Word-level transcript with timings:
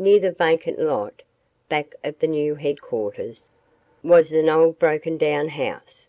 Near 0.00 0.18
the 0.18 0.32
vacant 0.32 0.80
lot, 0.80 1.22
back 1.68 1.94
of 2.02 2.18
the 2.18 2.26
new 2.26 2.56
headquarters, 2.56 3.50
was 4.02 4.32
an 4.32 4.48
old 4.48 4.80
broken 4.80 5.16
down 5.16 5.46
house. 5.50 6.08